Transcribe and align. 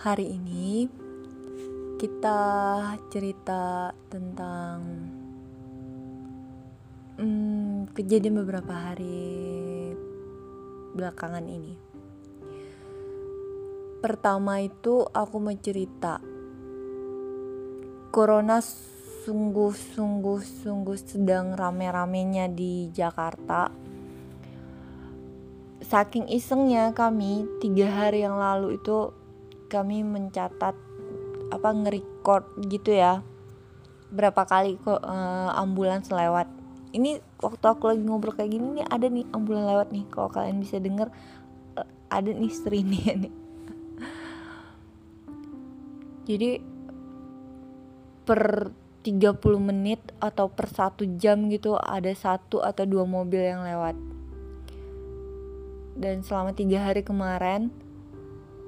Hari 0.00 0.26
ini 0.32 0.88
kita 2.00 2.40
cerita 3.12 3.92
tentang 4.08 4.80
hmm, 7.20 7.92
kejadian 7.92 8.40
beberapa 8.40 8.72
hari 8.72 9.92
belakangan 10.96 11.44
ini. 11.44 11.76
Pertama 14.00 14.64
itu 14.64 15.04
aku 15.04 15.36
mau 15.36 15.52
cerita 15.60 16.16
Corona 18.10 18.58
sungguh-sungguh 19.28 20.40
sungguh 20.64 20.96
sedang 20.98 21.52
rame-ramenya 21.52 22.48
di 22.48 22.88
Jakarta. 22.90 23.79
Saking 25.90 26.30
isengnya 26.30 26.94
kami 26.94 27.50
tiga 27.58 27.90
hari 27.90 28.22
yang 28.22 28.38
lalu 28.38 28.78
itu 28.78 29.10
kami 29.66 30.06
mencatat 30.06 30.78
apa 31.50 31.68
nge-record 31.74 32.46
gitu 32.70 32.94
ya. 32.94 33.26
Berapa 34.14 34.46
kali 34.46 34.78
kok 34.78 35.02
uh, 35.02 35.50
ambulans 35.58 36.06
lewat. 36.14 36.46
Ini 36.94 37.18
waktu 37.42 37.66
aku 37.66 37.90
lagi 37.90 38.06
ngobrol 38.06 38.38
kayak 38.38 38.54
gini 38.54 38.78
nih 38.78 38.86
ada 38.86 39.10
nih 39.10 39.26
ambulans 39.34 39.66
lewat 39.66 39.88
nih. 39.90 40.06
Kalau 40.14 40.30
kalian 40.30 40.62
bisa 40.62 40.78
denger 40.78 41.10
uh, 41.74 41.88
ada 42.06 42.30
nih 42.38 43.02
ya 43.02 43.14
nih. 43.26 43.34
Jadi 46.30 46.50
per 48.22 48.70
30 49.02 49.42
menit 49.58 49.98
atau 50.22 50.46
per 50.54 50.70
satu 50.70 51.02
jam 51.18 51.50
gitu 51.50 51.74
ada 51.74 52.14
satu 52.14 52.62
atau 52.62 52.86
dua 52.86 53.02
mobil 53.02 53.42
yang 53.42 53.66
lewat 53.66 54.19
dan 56.00 56.24
selama 56.24 56.56
tiga 56.56 56.80
hari 56.80 57.04
kemarin 57.04 57.68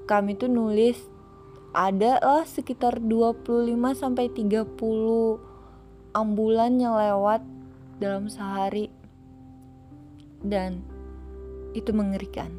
kami 0.04 0.36
tuh 0.36 0.52
nulis 0.52 1.00
ada 1.72 2.20
lah 2.20 2.44
sekitar 2.44 3.00
25 3.00 3.72
sampai 3.96 4.28
30 4.28 4.76
ambulan 6.12 6.76
yang 6.76 6.92
lewat 6.92 7.40
dalam 7.96 8.28
sehari 8.28 8.92
dan 10.44 10.84
itu 11.72 11.96
mengerikan. 11.96 12.52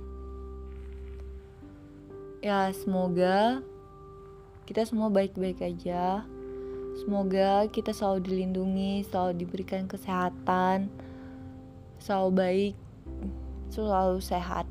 Ya, 2.41 2.73
semoga 2.73 3.61
kita 4.65 4.83
semua 4.89 5.13
baik-baik 5.13 5.61
aja. 5.61 6.25
Semoga 6.97 7.69
kita 7.69 7.93
selalu 7.93 8.25
dilindungi, 8.25 9.05
selalu 9.05 9.45
diberikan 9.45 9.85
kesehatan, 9.85 10.89
selalu 12.01 12.29
baik, 12.33 12.75
selalu 13.69 14.17
sehat. 14.21 14.65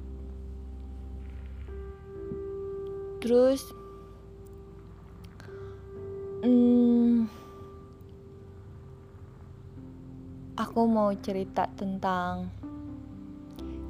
Terus 3.22 3.70
hmm, 6.42 7.30
aku 10.58 10.80
mau 10.90 11.14
cerita 11.22 11.70
tentang 11.78 12.50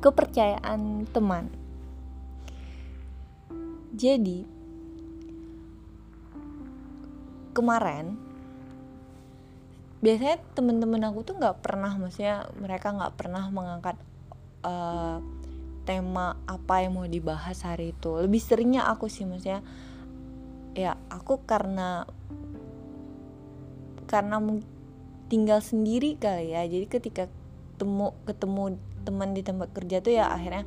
kepercayaan 0.05 1.09
teman. 1.09 1.49
Jadi 3.97 4.45
kemarin 7.57 8.17
biasanya 10.03 10.43
temen-temen 10.59 11.07
aku 11.07 11.23
tuh 11.23 11.39
nggak 11.39 11.63
pernah 11.63 11.95
maksudnya 11.95 12.51
mereka 12.59 12.91
nggak 12.91 13.15
pernah 13.15 13.47
mengangkat 13.55 13.95
uh, 14.67 15.23
tema 15.83 16.39
apa 16.47 16.83
yang 16.83 16.99
mau 16.99 17.07
dibahas 17.07 17.67
hari 17.67 17.95
itu. 17.95 18.19
Lebih 18.19 18.41
seringnya 18.43 18.87
aku 18.87 19.11
sih 19.11 19.27
maksudnya 19.27 19.63
ya 20.73 20.97
aku 21.13 21.45
karena 21.45 22.09
karena 24.09 24.37
tinggal 25.27 25.59
sendiri 25.65 26.17
kali 26.21 26.55
ya. 26.55 26.63
Jadi 26.67 26.87
ketika 26.87 27.25
temu 27.81 28.15
ketemu 28.29 28.79
teman 29.03 29.35
di 29.35 29.43
tempat 29.43 29.75
kerja 29.75 29.99
tuh 29.99 30.15
ya 30.15 30.31
akhirnya 30.31 30.63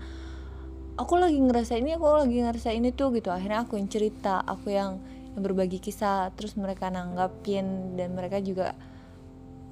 aku 0.99 1.15
lagi 1.15 1.39
ngerasa 1.39 1.79
ini 1.79 1.95
aku 1.95 2.05
lagi 2.27 2.37
ngerasa 2.43 2.69
ini 2.75 2.91
tuh 2.91 3.15
gitu. 3.15 3.31
Akhirnya 3.31 3.63
aku 3.63 3.79
yang 3.79 3.87
cerita 3.87 4.43
aku 4.43 4.73
yang 4.73 4.99
yang 5.35 5.43
berbagi 5.43 5.83
kisah 5.83 6.31
terus 6.35 6.55
mereka 6.55 6.87
nanggapin 6.87 7.99
dan 7.99 8.15
mereka 8.15 8.39
juga 8.39 8.71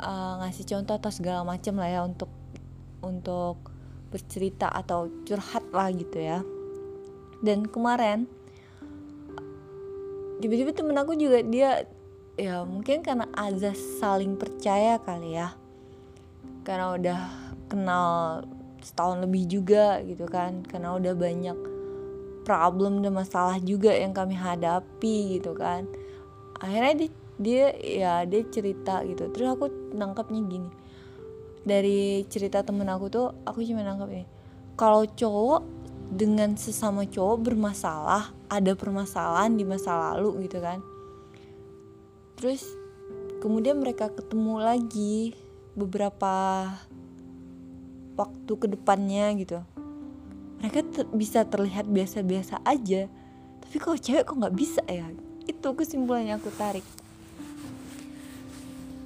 uh, 0.04 0.44
ngasih 0.44 0.68
contoh 0.68 0.96
atau 1.00 1.12
segala 1.12 1.48
macam 1.48 1.80
lah 1.80 1.90
ya 1.90 2.02
untuk 2.04 2.32
untuk 3.04 3.73
bercerita 4.14 4.70
atau 4.70 5.10
curhat 5.26 5.66
lah 5.74 5.90
gitu 5.90 6.22
ya. 6.22 6.46
Dan 7.42 7.66
kemarin 7.66 8.30
tiba-tiba 10.38 10.70
temen 10.70 10.94
aku 10.94 11.18
juga 11.18 11.42
dia 11.42 11.90
ya 12.38 12.62
mungkin 12.62 13.02
karena 13.02 13.26
azas 13.34 13.82
saling 13.98 14.38
percaya 14.38 15.02
kali 15.02 15.34
ya. 15.34 15.58
Karena 16.62 16.94
udah 16.94 17.22
kenal 17.66 18.46
setahun 18.86 19.26
lebih 19.26 19.50
juga 19.50 19.98
gitu 20.06 20.30
kan. 20.30 20.62
Karena 20.62 20.94
udah 20.94 21.18
banyak 21.18 21.58
problem 22.46 23.02
dan 23.02 23.18
masalah 23.18 23.58
juga 23.58 23.90
yang 23.98 24.14
kami 24.14 24.38
hadapi 24.38 25.42
gitu 25.42 25.58
kan. 25.58 25.90
Akhirnya 26.62 26.94
dia, 27.02 27.10
dia 27.42 27.66
ya 27.82 28.14
dia 28.30 28.46
cerita 28.54 29.02
gitu. 29.10 29.26
Terus 29.34 29.58
aku 29.58 29.66
nangkapnya 29.98 30.46
gini 30.46 30.83
dari 31.64 32.28
cerita 32.28 32.62
temen 32.62 32.88
aku 32.92 33.08
tuh 33.08 33.32
aku 33.48 33.64
cuma 33.64 33.84
nangkep 33.84 34.10
ini 34.12 34.26
kalau 34.76 35.08
cowok 35.08 35.84
dengan 36.14 36.54
sesama 36.54 37.10
cowok 37.10 37.50
bermasalah 37.50 38.34
ada 38.52 38.78
permasalahan 38.78 39.58
di 39.58 39.66
masa 39.66 40.14
lalu 40.14 40.46
gitu 40.46 40.62
kan. 40.62 40.78
Terus 42.38 42.62
kemudian 43.42 43.82
mereka 43.82 44.14
ketemu 44.14 44.62
lagi 44.62 45.34
beberapa 45.74 46.70
waktu 48.14 48.54
ke 48.54 48.68
depannya 48.70 49.34
gitu. 49.42 49.60
Mereka 50.62 50.80
ter 50.94 51.06
bisa 51.12 51.44
terlihat 51.50 51.90
biasa-biasa 51.90 52.62
aja. 52.62 53.10
Tapi 53.64 53.76
kalau 53.82 53.98
cewek 53.98 54.24
kok 54.28 54.38
nggak 54.38 54.56
bisa 54.56 54.86
ya? 54.86 55.10
Itu 55.50 55.74
kesimpulannya 55.74 56.38
aku 56.38 56.54
tarik. 56.54 56.86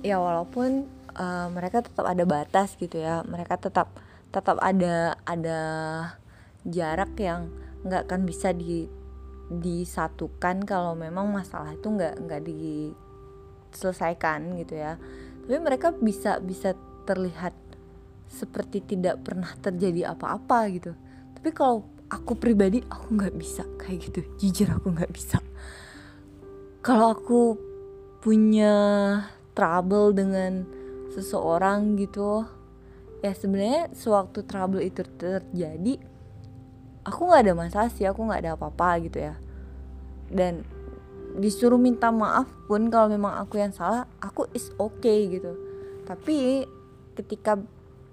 Ya 0.03 0.19
walaupun 0.19 0.85
uh, 1.17 1.49
mereka 1.51 1.83
tetap 1.83 2.05
ada 2.05 2.23
batas 2.23 2.77
gitu 2.77 3.01
ya. 3.01 3.25
Mereka 3.25 3.57
tetap 3.57 3.89
tetap 4.31 4.61
ada 4.61 5.17
ada 5.25 5.59
jarak 6.63 7.19
yang 7.19 7.51
nggak 7.83 8.07
akan 8.07 8.23
bisa 8.23 8.53
di 8.53 8.87
disatukan 9.47 10.67
kalau 10.67 10.91
memang 10.91 11.31
masalah 11.31 11.71
itu 11.73 11.87
nggak 11.87 12.19
nggak 12.27 12.43
diselesaikan 12.45 14.59
gitu 14.61 14.75
ya. 14.77 15.01
Tapi 15.47 15.57
mereka 15.63 15.95
bisa 15.95 16.43
bisa 16.43 16.75
terlihat 17.07 17.55
seperti 18.27 18.83
tidak 18.83 19.23
pernah 19.23 19.47
terjadi 19.63 20.11
apa-apa 20.11 20.67
gitu. 20.75 20.91
Tapi 21.39 21.49
kalau 21.55 21.87
aku 22.11 22.35
pribadi 22.35 22.83
aku 22.83 23.15
nggak 23.15 23.39
bisa 23.39 23.63
kayak 23.79 24.11
gitu. 24.11 24.27
Jujur 24.35 24.75
aku 24.75 24.91
nggak 24.91 25.15
bisa. 25.15 25.39
Kalau 26.83 27.15
aku 27.15 27.55
punya 28.19 28.75
trouble 29.55 30.11
dengan 30.11 30.67
seseorang 31.17 31.97
gitu. 31.97 32.45
Ya 33.25 33.33
sebenarnya 33.33 33.89
sewaktu 33.97 34.45
trouble 34.45 34.85
itu 34.85 35.01
terjadi 35.17 35.97
aku 37.07 37.31
nggak 37.31 37.41
ada 37.47 37.53
masalah 37.55 37.89
sih 37.89 38.03
aku 38.03 38.27
nggak 38.27 38.45
ada 38.45 38.51
apa-apa 38.59 39.01
gitu 39.07 39.17
ya. 39.23 39.39
Dan 40.29 40.67
disuruh 41.39 41.79
minta 41.79 42.11
maaf 42.11 42.51
pun 42.67 42.91
kalau 42.91 43.07
memang 43.07 43.39
aku 43.39 43.57
yang 43.57 43.71
salah 43.71 44.05
aku 44.19 44.51
is 44.51 44.69
okay 44.75 45.31
gitu. 45.31 45.55
Tapi 46.03 46.67
ketika 47.15 47.57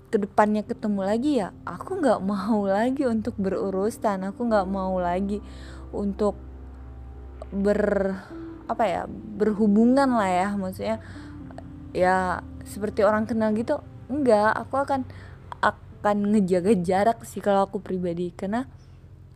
ke 0.09 0.17
depannya 0.23 0.63
ketemu 0.63 1.01
lagi 1.03 1.43
ya 1.43 1.51
aku 1.67 1.99
nggak 1.99 2.23
mau 2.31 2.63
lagi 2.65 3.03
untuk 3.05 3.35
berurusan 3.37 4.31
aku 4.31 4.47
nggak 4.47 4.71
mau 4.71 4.95
lagi 5.03 5.43
untuk 5.91 6.39
ber 7.51 8.15
apa 8.71 8.85
ya 8.87 9.03
berhubungan 9.11 10.15
lah 10.15 10.31
ya. 10.31 10.49
Maksudnya 10.55 10.97
ya 11.91 12.41
seperti 12.65 13.05
orang 13.05 13.29
kenal 13.29 13.53
gitu 13.53 13.81
enggak. 14.09 14.53
Aku 14.65 14.81
akan 14.81 15.05
akan 15.61 16.17
ngejaga 16.37 16.73
jarak 16.81 17.19
sih 17.25 17.41
kalau 17.41 17.65
aku 17.65 17.81
pribadi. 17.81 18.33
Karena 18.33 18.65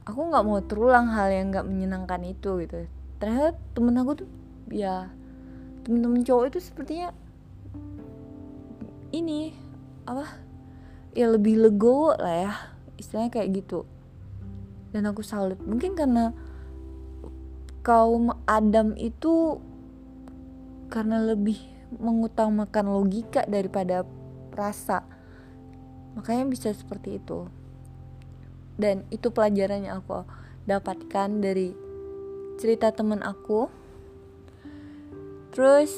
aku 0.08 0.20
nggak 0.32 0.44
mau 0.44 0.60
terulang 0.64 1.12
hal 1.12 1.32
yang 1.32 1.52
nggak 1.52 1.69
menyenangkan 1.69 2.25
itu 2.25 2.60
gitu. 2.64 2.88
Ternyata 3.20 3.56
temen 3.76 3.96
aku 4.00 4.25
tuh 4.25 4.28
ya 4.69 5.12
temen-temen 5.84 6.20
cowok 6.20 6.52
itu 6.52 6.58
sepertinya 6.60 7.08
ini 9.08 9.56
apa 10.04 10.28
ya 11.16 11.32
lebih 11.32 11.64
legowo 11.64 12.12
lah 12.20 12.36
ya 12.48 12.52
istilahnya 13.00 13.32
kayak 13.32 13.64
gitu. 13.64 13.88
Dan 14.92 15.08
aku 15.08 15.20
salut. 15.20 15.60
Mungkin 15.60 15.92
karena 15.96 16.32
kaum 17.84 18.32
Adam 18.44 18.92
itu 18.96 19.60
karena 20.92 21.20
lebih 21.20 21.77
mengutamakan 21.96 22.93
logika 22.93 23.49
daripada 23.49 24.05
rasa. 24.52 25.05
Makanya 26.19 26.44
bisa 26.49 26.69
seperti 26.76 27.17
itu. 27.17 27.49
Dan 28.79 29.08
itu 29.08 29.32
pelajaran 29.32 29.88
yang 29.88 30.05
aku 30.05 30.29
dapatkan 30.69 31.29
dari 31.40 31.73
cerita 32.61 32.93
temen 32.93 33.25
aku. 33.25 33.73
Terus 35.56 35.90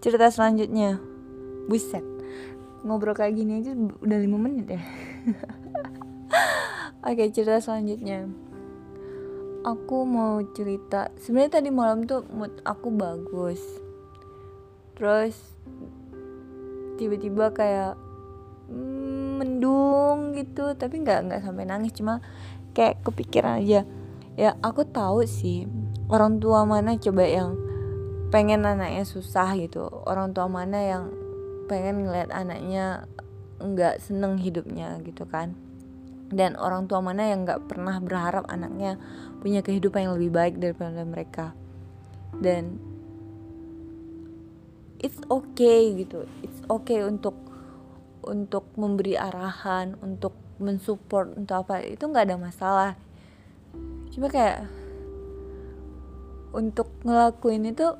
cerita 0.00 0.32
selanjutnya. 0.32 0.96
Buset. 1.68 2.04
Ngobrol 2.84 3.16
kayak 3.16 3.40
gini 3.40 3.64
aja 3.64 3.72
udah 3.76 4.18
lima 4.20 4.36
menit 4.36 4.76
ya. 4.76 4.82
Oke 7.08 7.32
cerita 7.32 7.60
selanjutnya 7.60 8.28
aku 9.64 10.04
mau 10.04 10.38
cerita. 10.52 11.08
Sebenarnya 11.16 11.58
tadi 11.58 11.70
malam 11.72 12.04
tuh 12.04 12.22
mood 12.28 12.52
aku 12.62 12.92
bagus. 12.92 13.58
Terus 14.94 15.34
tiba-tiba 17.00 17.50
kayak 17.50 17.96
mm, 18.68 19.40
mendung 19.40 20.36
gitu. 20.36 20.76
Tapi 20.76 21.02
nggak 21.02 21.20
nggak 21.26 21.42
sampai 21.42 21.64
nangis. 21.64 21.96
Cuma 21.96 22.20
kayak 22.76 23.00
kepikiran 23.02 23.64
aja. 23.64 23.82
Ya 24.36 24.54
aku 24.60 24.84
tahu 24.84 25.24
sih 25.24 25.64
orang 26.12 26.38
tua 26.38 26.68
mana 26.68 27.00
coba 27.00 27.24
yang 27.24 27.56
pengen 28.28 28.68
anaknya 28.68 29.02
susah 29.08 29.56
gitu. 29.56 29.88
Orang 30.04 30.36
tua 30.36 30.46
mana 30.46 30.78
yang 30.78 31.04
pengen 31.64 32.04
ngeliat 32.04 32.28
anaknya 32.28 33.08
nggak 33.56 34.02
seneng 34.04 34.36
hidupnya 34.36 35.00
gitu 35.00 35.24
kan 35.24 35.56
dan 36.34 36.58
orang 36.58 36.90
tua 36.90 36.98
mana 36.98 37.30
yang 37.30 37.46
nggak 37.46 37.70
pernah 37.70 38.02
berharap 38.02 38.50
anaknya 38.50 38.98
punya 39.38 39.62
kehidupan 39.62 40.10
yang 40.10 40.14
lebih 40.18 40.34
baik 40.34 40.54
daripada 40.58 41.06
mereka. 41.06 41.54
Dan 42.34 42.82
it's 44.98 45.22
okay 45.30 45.94
gitu. 45.94 46.26
It's 46.42 46.58
okay 46.66 47.06
untuk 47.06 47.38
untuk 48.26 48.66
memberi 48.74 49.14
arahan 49.14 49.94
untuk 50.02 50.34
mensupport 50.58 51.38
untuk 51.38 51.62
apa. 51.62 51.86
Itu 51.86 52.10
nggak 52.10 52.26
ada 52.26 52.36
masalah. 52.36 52.92
Cuma 54.10 54.26
kayak 54.26 54.66
untuk 56.50 56.90
ngelakuin 57.06 57.70
itu 57.70 57.94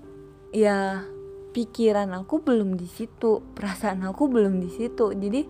ya 0.50 1.06
pikiran 1.54 2.10
aku 2.18 2.42
belum 2.42 2.74
di 2.74 2.90
situ 2.90 3.42
perasaan 3.54 4.02
aku 4.02 4.26
belum 4.26 4.58
di 4.58 4.70
situ. 4.74 5.14
Jadi 5.14 5.46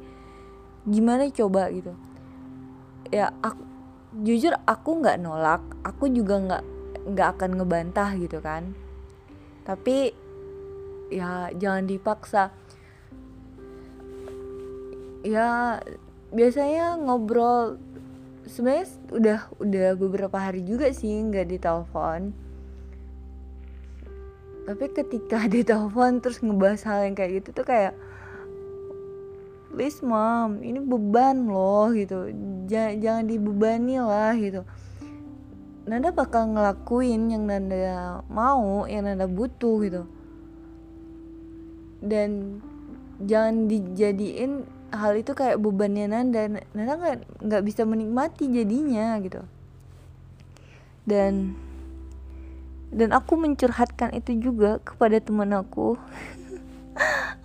gimana 0.85 1.25
coba 1.33 1.73
gitu 1.73 2.14
ya 3.15 3.31
aku 3.47 3.63
jujur 4.27 4.59
aku 4.67 4.99
nggak 4.99 5.23
nolak 5.23 5.63
aku 5.87 6.11
juga 6.11 6.43
nggak 6.43 6.65
nggak 7.15 7.29
akan 7.39 7.51
ngebantah 7.63 8.11
gitu 8.19 8.43
kan. 8.43 8.75
Tapi 9.63 10.11
ya 11.15 11.55
jangan 11.55 11.87
dipaksa. 11.87 12.51
Ya 15.23 15.79
biasanya 16.35 16.99
ngobrol 16.99 17.79
sebenarnya 18.45 18.87
udah 19.15 19.41
udah 19.63 19.89
beberapa 19.97 20.37
hari 20.37 20.67
juga 20.67 20.91
sih 20.91 21.15
nggak 21.15 21.55
ditelepon. 21.55 22.35
Tapi 24.65 24.85
ketika 24.91 25.47
ditelepon 25.55 26.19
terus 26.19 26.43
ngebahas 26.43 26.83
hal 26.89 27.07
yang 27.07 27.15
kayak 27.15 27.45
gitu 27.45 27.63
tuh 27.63 27.67
kayak 27.69 27.95
please 29.75 29.99
mom 30.07 30.63
ini 30.63 30.79
beban 30.79 31.51
loh 31.51 31.91
gitu. 31.91 32.31
Jangan, 32.71 32.95
jangan 33.03 33.25
dibebani 33.27 33.99
lah 33.99 34.33
gitu. 34.39 34.63
Nanda 35.85 36.15
bakal 36.15 36.55
ngelakuin 36.55 37.35
yang 37.35 37.45
Nanda 37.45 38.23
mau 38.31 38.87
yang 38.87 39.05
Nanda 39.05 39.27
butuh 39.27 39.77
gitu. 39.83 40.03
Dan 41.99 42.63
jangan 43.19 43.67
dijadiin 43.67 44.65
hal 44.95 45.19
itu 45.19 45.35
kayak 45.35 45.59
bebannya 45.59 46.07
Nanda. 46.07 46.63
Nanda 46.73 46.95
nggak 46.95 47.17
nggak 47.43 47.63
bisa 47.67 47.83
menikmati 47.83 48.49
jadinya 48.49 49.19
gitu. 49.21 49.43
Dan 51.05 51.59
dan 52.95 53.11
aku 53.11 53.35
mencurhatkan 53.35 54.15
itu 54.15 54.39
juga 54.39 54.79
kepada 54.81 55.19
teman 55.19 55.51
aku 55.51 55.99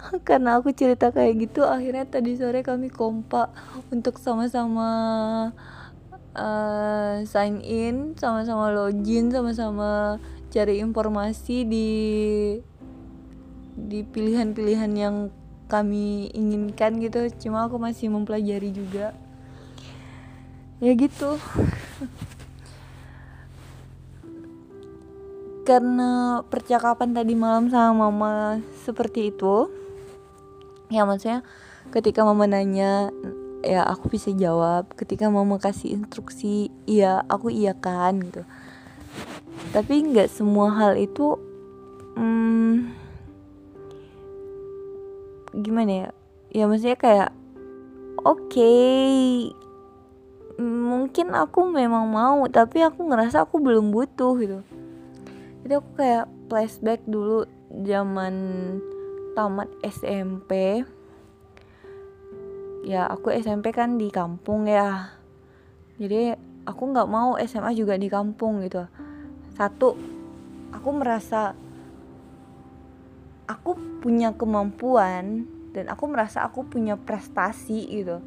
karena 0.27 0.57
aku 0.57 0.73
cerita 0.73 1.13
kayak 1.13 1.50
gitu 1.50 1.65
akhirnya 1.65 2.06
tadi 2.06 2.35
sore 2.35 2.65
kami 2.65 2.89
kompak 2.89 3.53
untuk 3.94 4.17
sama-sama 4.17 4.89
uh, 6.33 7.21
sign 7.25 7.61
in 7.61 8.17
sama-sama 8.17 8.73
login 8.73 9.29
sama-sama 9.29 10.17
cari 10.50 10.81
informasi 10.81 11.65
di 11.65 11.89
di 13.79 14.03
pilihan-pilihan 14.03 14.91
yang 14.97 15.31
kami 15.69 16.33
inginkan 16.33 16.97
gitu. 17.00 17.29
Cuma 17.38 17.69
aku 17.69 17.77
masih 17.77 18.09
mempelajari 18.09 18.73
juga. 18.73 19.13
Ya 20.81 20.91
gitu. 20.97 21.38
Karena 25.69 26.41
percakapan 26.50 27.13
tadi 27.13 27.38
malam 27.38 27.69
sama 27.69 28.09
mama 28.09 28.57
seperti 28.81 29.29
itu 29.29 29.69
ya 30.89 31.06
maksudnya 31.06 31.45
ketika 31.94 32.25
mama 32.25 32.45
nanya 32.50 33.13
ya 33.63 33.83
aku 33.86 34.12
bisa 34.12 34.31
jawab. 34.33 34.91
Ketika 34.95 35.27
mama 35.27 35.59
kasih 35.59 36.00
instruksi 36.00 36.71
iya 36.88 37.24
aku 37.27 37.51
iya 37.51 37.75
kan 37.75 38.19
gitu. 38.19 38.44
Tapi 39.75 39.94
nggak 40.09 40.31
semua 40.31 40.71
hal 40.74 40.95
itu 40.95 41.38
hmm, 42.15 42.89
gimana 45.59 45.91
ya? 45.91 46.09
Ya 46.50 46.63
maksudnya 46.65 46.97
kayak 46.97 47.30
oke 48.25 48.50
okay, 48.50 49.53
mungkin 50.59 51.31
aku 51.31 51.69
memang 51.69 52.09
mau 52.09 52.44
tapi 52.50 52.83
aku 52.83 53.06
ngerasa 53.06 53.45
aku 53.45 53.62
belum 53.62 53.94
butuh 53.94 54.33
gitu. 54.42 54.59
Jadi 55.63 55.74
aku 55.75 55.89
kayak 56.00 56.25
flashback 56.50 57.03
dulu 57.06 57.45
zaman 57.85 58.33
tamat 59.39 59.71
SMP 59.80 60.83
ya 62.83 63.07
aku 63.07 63.31
SMP 63.31 63.71
kan 63.71 63.95
di 63.95 64.12
kampung 64.12 64.68
ya. 64.68 65.15
Jadi 65.95 66.36
aku 66.68 66.83
nggak 66.91 67.07
mau 67.07 67.39
SMA 67.39 67.71
juga 67.71 67.95
di 67.95 68.12
kampung 68.12 68.59
gitu. 68.68 68.83
Satu 69.56 69.95
aku 70.75 70.89
merasa 70.91 71.56
aku 73.47 73.80
punya 74.03 74.36
kemampuan 74.36 75.47
dan 75.71 75.88
aku 75.88 76.12
merasa 76.12 76.44
aku 76.44 76.68
punya 76.68 77.00
prestasi 77.00 77.88
gitu. 77.88 78.19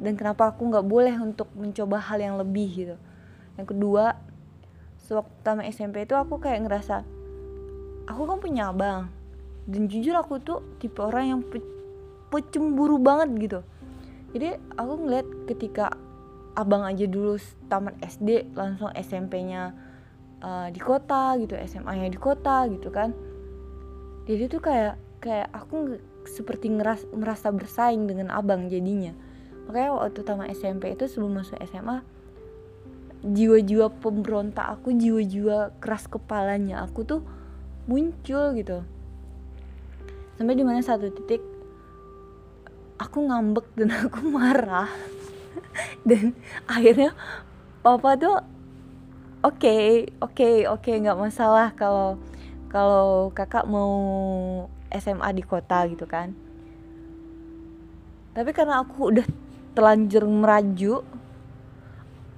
Dan 0.00 0.16
kenapa 0.16 0.56
aku 0.56 0.72
nggak 0.72 0.88
boleh 0.88 1.20
untuk 1.20 1.52
mencoba 1.52 2.00
hal 2.00 2.16
yang 2.16 2.40
lebih 2.40 2.68
gitu. 2.72 2.96
Yang 3.60 3.76
kedua 3.76 4.16
sewaktu 5.04 5.36
tamat 5.44 5.68
SMP 5.68 6.08
itu 6.08 6.16
aku 6.16 6.40
kayak 6.40 6.64
ngerasa 6.64 7.04
aku 8.08 8.24
kan 8.24 8.40
punya 8.40 8.72
abang 8.72 9.19
dan 9.68 9.88
jujur 9.88 10.16
aku 10.16 10.40
tuh 10.40 10.64
tipe 10.80 11.00
orang 11.00 11.24
yang 11.36 11.40
pe 11.44 11.60
pecemburu 12.30 12.96
banget 13.02 13.28
gitu. 13.42 13.60
Jadi 14.30 14.54
aku 14.78 14.92
ngeliat 15.02 15.26
ketika 15.50 15.90
abang 16.54 16.86
aja 16.86 17.04
dulu 17.10 17.34
tamat 17.66 17.98
SD 17.98 18.54
langsung 18.54 18.94
SMP-nya 18.94 19.74
uh, 20.38 20.68
di 20.70 20.78
kota 20.78 21.34
gitu 21.42 21.58
SMA-nya 21.58 22.06
di 22.06 22.20
kota 22.20 22.70
gitu 22.70 22.94
kan. 22.94 23.10
Jadi 24.30 24.46
tuh 24.46 24.62
kayak 24.62 24.94
kayak 25.18 25.50
aku 25.50 25.98
seperti 26.22 26.70
ngeras 26.70 27.02
merasa 27.10 27.50
bersaing 27.50 28.06
dengan 28.06 28.30
abang 28.30 28.70
jadinya. 28.70 29.10
Makanya 29.66 29.90
waktu 29.98 30.22
tamat 30.22 30.54
SMP 30.54 30.94
itu 30.94 31.10
sebelum 31.10 31.42
masuk 31.42 31.58
SMA 31.66 32.20
jiwa-jiwa 33.20 33.92
pemberontak 34.00 34.64
aku 34.64 34.96
jiwa-jiwa 34.96 35.76
keras 35.76 36.08
kepalanya 36.08 36.80
aku 36.88 37.04
tuh 37.04 37.20
muncul 37.84 38.56
gitu 38.56 38.80
sampai 40.40 40.56
di 40.56 40.64
mana 40.64 40.80
satu 40.80 41.12
titik 41.12 41.44
aku 42.96 43.28
ngambek 43.28 43.68
dan 43.76 43.92
aku 43.92 44.24
marah. 44.32 44.88
Dan 46.00 46.32
akhirnya 46.64 47.12
papa 47.84 48.16
tuh 48.16 48.40
oke 49.44 49.60
okay, 49.60 50.08
oke 50.16 50.32
okay, 50.32 50.64
oke 50.64 50.80
okay, 50.80 50.96
nggak 50.96 51.20
masalah 51.20 51.76
kalau 51.76 52.16
kalau 52.72 53.28
kakak 53.36 53.68
mau 53.68 53.92
SMA 54.88 55.28
di 55.36 55.44
kota 55.44 55.84
gitu 55.92 56.08
kan. 56.08 56.32
Tapi 58.32 58.56
karena 58.56 58.80
aku 58.80 59.12
udah 59.12 59.28
telanjur 59.76 60.24
meraju 60.24 61.04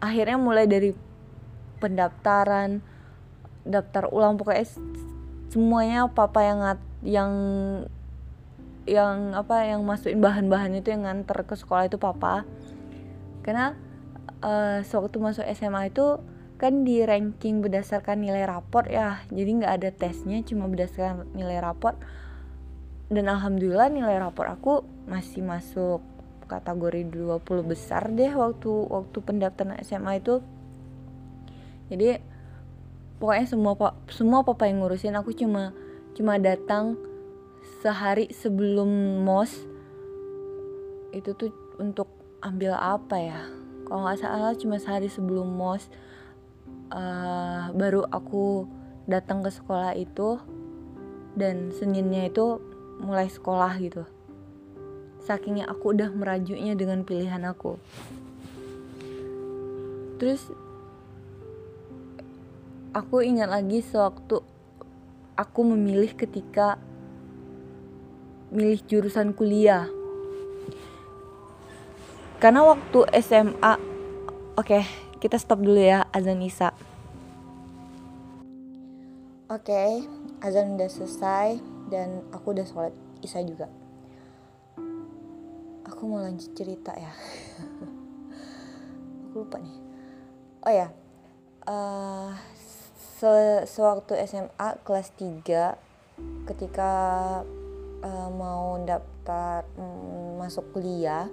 akhirnya 0.02 0.42
mulai 0.42 0.66
dari 0.66 0.90
pendaftaran 1.78 2.82
daftar 3.62 4.10
ulang 4.10 4.34
pokoknya 4.34 4.66
semuanya 5.54 6.10
papa 6.10 6.42
yang 6.42 6.66
yang 7.02 7.32
yang 8.82 9.34
apa 9.38 9.62
yang 9.66 9.86
masukin 9.86 10.18
bahan-bahan 10.18 10.74
itu 10.74 10.90
yang 10.90 11.06
nganter 11.06 11.46
ke 11.46 11.54
sekolah 11.54 11.86
itu 11.86 11.98
papa. 11.98 12.46
Karena 13.46 13.74
uh, 14.42 14.82
sewaktu 14.82 15.18
masuk 15.22 15.44
SMA 15.54 15.90
itu 15.90 16.18
kan 16.58 16.86
di 16.86 17.02
ranking 17.02 17.62
berdasarkan 17.62 18.22
nilai 18.22 18.46
raport 18.46 18.86
ya. 18.90 19.22
Jadi 19.30 19.50
nggak 19.62 19.72
ada 19.82 19.90
tesnya 19.90 20.42
cuma 20.46 20.66
berdasarkan 20.70 21.30
nilai 21.34 21.58
raport. 21.62 21.98
Dan 23.12 23.28
alhamdulillah 23.28 23.92
nilai 23.92 24.18
raport 24.18 24.48
aku 24.50 24.72
masih 25.06 25.44
masuk 25.44 26.00
kategori 26.46 27.08
20 27.08 27.42
besar 27.64 28.12
deh 28.12 28.30
waktu 28.34 28.70
waktu 28.90 29.18
pendaftaran 29.22 29.78
SMA 29.82 30.22
itu. 30.22 30.42
Jadi 31.90 32.18
pokoknya 33.22 33.46
semua 33.46 33.74
semua 34.10 34.40
papa 34.42 34.66
yang 34.66 34.82
ngurusin 34.82 35.14
aku 35.14 35.30
cuma 35.36 35.70
cuma 36.12 36.36
datang 36.36 36.96
sehari 37.80 38.30
sebelum 38.30 39.22
mos 39.24 39.54
itu 41.12 41.32
tuh 41.36 41.52
untuk 41.80 42.08
ambil 42.40 42.76
apa 42.76 43.16
ya? 43.18 43.40
Kalau 43.88 44.06
nggak 44.06 44.20
salah 44.20 44.52
cuma 44.56 44.76
sehari 44.80 45.08
sebelum 45.08 45.48
mos 45.52 45.88
uh, 46.92 47.72
baru 47.74 48.06
aku 48.08 48.68
datang 49.08 49.42
ke 49.42 49.50
sekolah 49.50 49.96
itu 49.98 50.38
dan 51.34 51.72
seninnya 51.74 52.28
itu 52.28 52.60
mulai 53.00 53.26
sekolah 53.26 53.72
gitu. 53.80 54.04
Sakingnya 55.22 55.70
aku 55.70 55.94
udah 55.94 56.10
merajuknya 56.12 56.74
dengan 56.74 57.06
pilihan 57.06 57.42
aku. 57.46 57.78
Terus 60.22 60.50
aku 62.94 63.26
ingat 63.26 63.50
lagi 63.50 63.82
sewaktu 63.82 64.51
aku 65.36 65.60
memilih 65.64 66.12
ketika 66.16 66.76
milih 68.52 68.80
jurusan 68.84 69.32
kuliah. 69.32 69.88
Karena 72.42 72.66
waktu 72.66 73.06
SMA 73.22 73.74
oke 74.58 74.66
okay, 74.66 74.84
kita 75.22 75.38
stop 75.38 75.62
dulu 75.62 75.78
ya 75.78 76.04
azan 76.10 76.42
Isa. 76.42 76.74
Oke 79.52 79.68
okay, 79.68 79.90
azan 80.42 80.76
udah 80.76 80.90
selesai 80.90 81.60
dan 81.92 82.24
aku 82.34 82.56
udah 82.56 82.66
sholat 82.66 82.94
Isa 83.24 83.40
juga. 83.44 83.70
Aku 85.86 86.08
mau 86.08 86.18
lanjut 86.20 86.50
cerita 86.56 86.92
ya. 86.98 87.12
Aku 89.30 89.46
lupa 89.46 89.62
nih. 89.62 89.76
Oh 90.62 90.72
ya 90.72 90.88
uh, 91.66 92.30
se 93.22 93.62
sewaktu 93.70 94.18
SMA 94.26 94.82
kelas 94.82 95.14
3 95.14 95.78
ketika 96.50 96.92
uh, 98.02 98.30
mau 98.34 98.74
daftar 98.82 99.62
um, 99.78 100.42
masuk 100.42 100.66
kuliah 100.74 101.30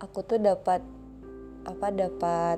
aku 0.00 0.24
tuh 0.24 0.40
dapat 0.40 0.80
apa 1.68 1.92
dapat 1.92 2.56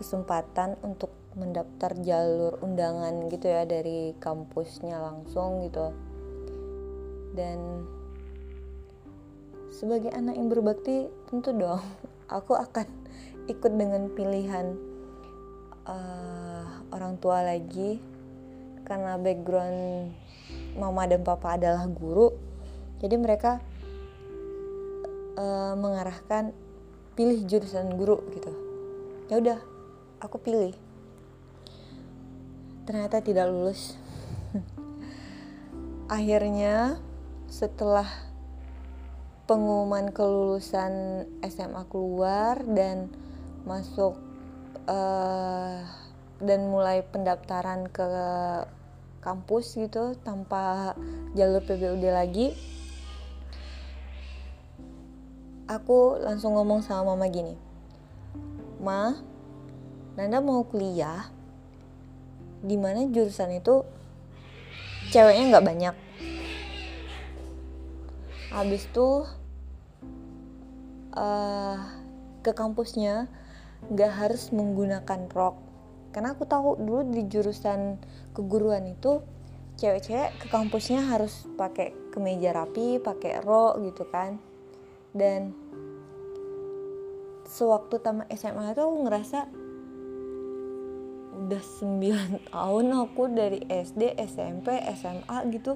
kesempatan 0.00 0.80
untuk 0.80 1.12
mendaftar 1.36 1.92
jalur 2.00 2.56
undangan 2.64 3.28
gitu 3.28 3.52
ya 3.52 3.68
dari 3.68 4.14
kampusnya 4.22 4.96
langsung 4.96 5.66
gitu. 5.66 5.90
Dan 7.34 7.82
sebagai 9.74 10.14
anak 10.14 10.38
yang 10.38 10.48
berbakti 10.48 11.10
tentu 11.26 11.50
dong 11.50 11.82
aku 12.32 12.54
akan 12.54 12.86
ikut 13.50 13.72
dengan 13.74 14.06
pilihan 14.14 14.78
uh, 15.90 16.53
orang 16.92 17.16
tua 17.20 17.40
lagi. 17.40 18.00
Karena 18.84 19.16
background 19.16 20.12
mama 20.76 21.08
dan 21.08 21.24
papa 21.24 21.56
adalah 21.56 21.88
guru 21.88 22.54
jadi 23.04 23.20
mereka 23.20 23.60
uh, 25.36 25.76
mengarahkan 25.76 26.56
pilih 27.12 27.44
jurusan 27.44 28.00
guru 28.00 28.16
gitu. 28.32 28.48
Ya 29.28 29.44
udah 29.44 29.58
aku 30.24 30.40
pilih. 30.40 30.72
Ternyata 32.88 33.20
tidak 33.20 33.52
lulus. 33.52 34.00
Akhirnya 36.16 36.96
setelah 37.52 38.08
pengumuman 39.44 40.08
kelulusan 40.08 41.24
SMA 41.44 41.84
keluar 41.92 42.64
dan 42.64 43.12
masuk 43.68 44.16
uh, 44.88 45.84
dan 46.44 46.68
mulai 46.68 47.02
pendaftaran 47.02 47.88
ke 47.88 48.08
kampus 49.24 49.80
gitu 49.80 50.14
tanpa 50.20 50.92
jalur 51.32 51.64
PBUD 51.64 52.04
lagi 52.12 52.52
aku 55.64 56.20
langsung 56.20 56.54
ngomong 56.54 56.84
sama 56.84 57.16
mama 57.16 57.26
gini 57.32 57.56
ma 58.84 59.16
Nanda 60.14 60.38
mau 60.38 60.62
kuliah 60.62 61.26
di 62.62 62.78
mana 62.78 63.02
jurusan 63.10 63.58
itu 63.58 63.82
ceweknya 65.10 65.50
nggak 65.50 65.66
banyak. 65.66 65.96
Habis 68.54 68.86
tuh 68.94 69.26
uh, 71.18 71.76
ke 72.46 72.54
kampusnya 72.54 73.26
nggak 73.90 74.12
harus 74.14 74.54
menggunakan 74.54 75.26
rok 75.34 75.58
karena 76.14 76.38
aku 76.38 76.46
tahu 76.46 76.78
dulu 76.78 77.10
di 77.10 77.26
jurusan 77.26 77.98
keguruan 78.30 78.86
itu 78.86 79.18
cewek-cewek 79.74 80.38
ke 80.38 80.46
kampusnya 80.46 81.02
harus 81.02 81.42
pakai 81.58 81.90
kemeja 82.14 82.54
rapi 82.54 83.02
pakai 83.02 83.42
rok 83.42 83.82
gitu 83.82 84.06
kan. 84.06 84.38
Dan 85.10 85.50
sewaktu 87.50 87.98
tamat 87.98 88.30
SMA 88.30 88.70
itu 88.70 88.82
aku 88.86 88.96
ngerasa 89.10 89.38
udah 91.34 91.62
9 91.82 92.46
tahun 92.54 92.86
aku 92.94 93.22
dari 93.34 93.66
SD 93.66 94.14
SMP 94.14 94.78
SMA 94.94 95.38
gitu 95.50 95.74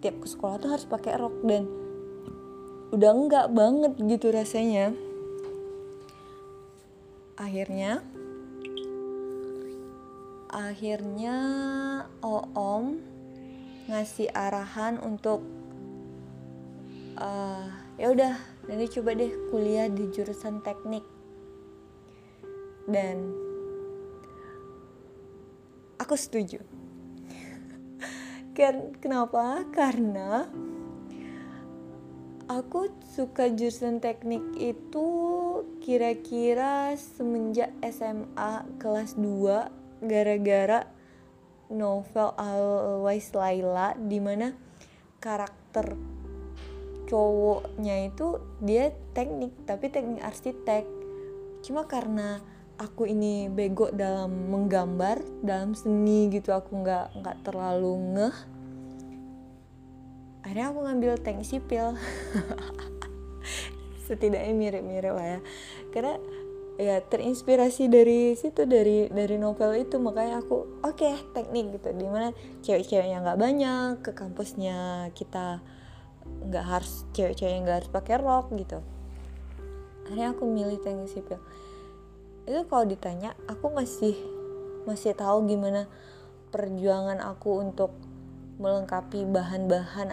tiap 0.00 0.16
ke 0.18 0.26
sekolah 0.26 0.56
tuh 0.58 0.72
harus 0.72 0.88
pakai 0.88 1.14
rok 1.20 1.36
dan 1.44 1.68
udah 2.92 3.10
enggak 3.12 3.46
banget 3.52 3.92
gitu 4.00 4.32
rasanya. 4.32 4.96
Akhirnya 7.36 8.00
akhirnya 10.52 11.36
Oom 12.20 13.00
ngasih 13.88 14.30
arahan 14.30 15.00
untuk 15.00 15.40
uh, 17.16 17.66
ya 17.96 18.12
udah 18.12 18.36
nanti 18.68 19.00
coba 19.00 19.16
deh 19.16 19.32
kuliah 19.48 19.88
di 19.88 20.12
jurusan 20.12 20.60
teknik. 20.60 21.02
Dan 22.84 23.32
aku 25.98 26.14
setuju. 26.14 26.60
Kan 28.56 28.92
kenapa? 29.00 29.64
Karena 29.72 30.44
aku 32.46 32.92
suka 33.16 33.48
jurusan 33.48 33.98
teknik 34.04 34.44
itu 34.60 35.08
kira-kira 35.80 36.92
semenjak 37.00 37.72
SMA 37.80 38.66
kelas 38.76 39.16
2 39.16 39.81
gara-gara 40.02 40.84
novel 41.72 42.34
Always 42.36 43.30
Laila 43.32 43.94
di 43.96 44.18
mana 44.18 44.52
karakter 45.22 45.96
cowoknya 47.08 48.10
itu 48.10 48.40
dia 48.60 48.90
teknik 49.16 49.54
tapi 49.64 49.88
teknik 49.88 50.20
arsitek. 50.20 50.84
Cuma 51.62 51.86
karena 51.86 52.42
aku 52.76 53.06
ini 53.06 53.46
bego 53.46 53.88
dalam 53.94 54.50
menggambar 54.50 55.22
dalam 55.40 55.78
seni 55.78 56.26
gitu 56.32 56.50
aku 56.50 56.82
nggak 56.82 57.22
nggak 57.22 57.36
terlalu 57.46 57.94
ngeh 58.18 58.36
akhirnya 60.42 60.66
aku 60.74 60.78
ngambil 60.82 61.12
teknik 61.22 61.46
sipil. 61.46 61.94
Setidaknya 64.10 64.52
mirip-mirip 64.52 65.14
lah 65.14 65.38
ya. 65.38 65.40
Karena 65.94 66.18
ya 66.80 67.04
terinspirasi 67.04 67.92
dari 67.92 68.32
situ 68.32 68.64
dari 68.64 69.08
dari 69.12 69.36
novel 69.36 69.76
itu. 69.76 70.00
Makanya 70.00 70.40
aku 70.40 70.80
oke 70.80 70.96
okay, 70.96 71.16
teknik 71.36 71.78
gitu. 71.80 71.92
Di 71.92 72.06
mana 72.08 72.32
cewek-cewek 72.64 73.08
yang 73.08 73.24
nggak 73.24 73.40
banyak 73.40 74.00
ke 74.00 74.10
kampusnya 74.16 75.08
kita 75.12 75.60
nggak 76.48 76.66
harus 76.66 77.04
cewek-cewek 77.12 77.52
yang 77.52 77.64
nggak 77.64 77.78
harus 77.84 77.90
pakai 77.92 78.16
rok 78.18 78.52
gitu. 78.56 78.78
Akhirnya 80.06 80.34
aku 80.34 80.44
milih 80.48 80.78
teknik 80.80 81.08
sipil. 81.12 81.38
Itu 82.48 82.66
kalau 82.66 82.84
ditanya 82.88 83.38
aku 83.46 83.70
masih 83.70 84.16
masih 84.82 85.14
tahu 85.14 85.46
gimana 85.46 85.86
perjuangan 86.50 87.22
aku 87.22 87.62
untuk 87.62 87.94
melengkapi 88.60 89.24
bahan-bahan 89.26 90.12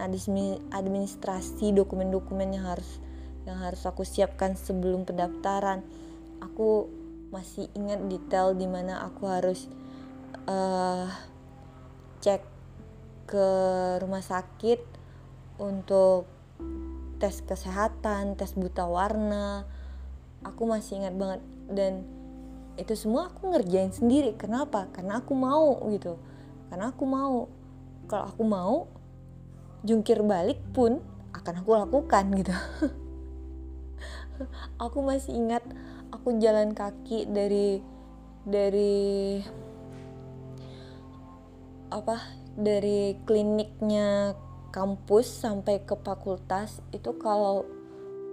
administrasi 0.71 1.75
dokumen-dokumen 1.75 2.55
yang 2.55 2.65
harus 2.69 3.01
yang 3.43 3.59
harus 3.59 3.81
aku 3.83 4.05
siapkan 4.05 4.53
sebelum 4.55 5.03
pendaftaran 5.03 5.83
aku 6.41 6.89
masih 7.29 7.69
ingat 7.77 8.01
detail 8.09 8.57
di 8.57 8.65
mana 8.65 9.05
aku 9.05 9.29
harus 9.29 9.69
uh, 10.49 11.05
cek 12.19 12.41
ke 13.29 13.47
rumah 14.01 14.25
sakit 14.25 14.81
untuk 15.61 16.25
tes 17.21 17.43
kesehatan 17.45 18.33
tes 18.39 18.55
buta 18.55 18.87
warna. 18.87 19.67
Aku 20.41 20.65
masih 20.65 21.03
ingat 21.03 21.15
banget. 21.19 21.41
Dan 21.69 22.07
itu 22.79 22.95
semua 22.95 23.29
aku 23.29 23.51
ngerjain 23.51 23.91
sendiri. 23.91 24.33
Kenapa? 24.39 24.87
Karena 24.95 25.19
aku 25.19 25.35
mau 25.35 25.77
gitu. 25.91 26.17
Karena 26.71 26.89
aku 26.95 27.03
mau. 27.05 27.51
Kalau 28.09 28.25
aku 28.25 28.43
mau 28.47 28.89
jungkir 29.85 30.23
balik 30.25 30.57
pun 30.73 30.97
akan 31.35 31.61
aku 31.61 31.71
lakukan 31.77 32.25
gitu. 32.33 32.55
Aku 34.79 35.03
masih 35.03 35.35
ingat 35.35 35.61
aku 36.19 36.35
jalan 36.35 36.75
kaki 36.75 37.31
dari 37.31 37.79
dari 38.43 39.39
apa 41.87 42.19
dari 42.59 43.15
kliniknya 43.23 44.35
kampus 44.75 45.47
sampai 45.47 45.79
ke 45.87 45.95
fakultas 45.95 46.83
itu 46.91 47.15
kalau 47.15 47.63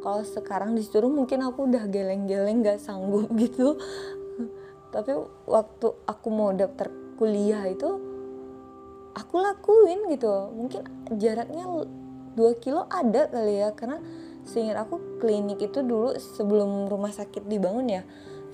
kalau 0.03 0.27
sekarang 0.27 0.75
disuruh 0.75 1.07
mungkin 1.07 1.47
aku 1.47 1.71
udah 1.71 1.87
geleng-geleng 1.87 2.67
gak 2.67 2.83
sanggup 2.83 3.31
gitu. 3.43 3.79
Tapi 4.91 5.13
waktu 5.47 5.87
aku 6.11 6.27
mau 6.31 6.51
daftar 6.51 6.91
kuliah 7.23 7.71
itu 7.71 8.03
aku 9.15 9.35
lakuin 9.39 10.11
gitu. 10.11 10.51
Mungkin 10.51 10.83
jaraknya 11.23 11.65
2 12.35 12.63
kilo 12.63 12.83
ada 12.91 13.31
kali 13.31 13.63
ya 13.63 13.71
karena 13.79 14.03
seingat 14.47 14.79
aku 14.79 15.19
klinik 15.19 15.59
itu 15.59 15.83
dulu 15.83 16.15
sebelum 16.17 16.87
rumah 16.87 17.11
sakit 17.11 17.45
dibangun 17.51 17.87
ya 17.91 18.03